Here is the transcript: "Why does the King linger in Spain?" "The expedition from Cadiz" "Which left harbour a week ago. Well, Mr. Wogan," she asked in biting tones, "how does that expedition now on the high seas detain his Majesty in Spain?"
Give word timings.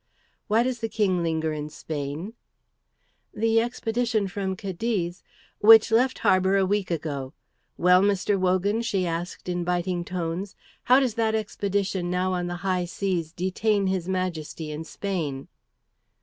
"Why 0.47 0.63
does 0.63 0.79
the 0.79 0.89
King 0.89 1.21
linger 1.21 1.53
in 1.53 1.69
Spain?" 1.69 2.33
"The 3.35 3.61
expedition 3.61 4.27
from 4.27 4.55
Cadiz" 4.55 5.21
"Which 5.59 5.91
left 5.91 6.17
harbour 6.25 6.57
a 6.57 6.65
week 6.65 6.89
ago. 6.89 7.33
Well, 7.77 8.01
Mr. 8.01 8.35
Wogan," 8.39 8.81
she 8.81 9.05
asked 9.05 9.47
in 9.47 9.63
biting 9.63 10.03
tones, 10.03 10.55
"how 10.85 10.99
does 10.99 11.13
that 11.21 11.35
expedition 11.35 12.09
now 12.09 12.33
on 12.33 12.47
the 12.47 12.55
high 12.65 12.85
seas 12.85 13.31
detain 13.31 13.85
his 13.85 14.09
Majesty 14.09 14.71
in 14.71 14.85
Spain?" 14.85 15.47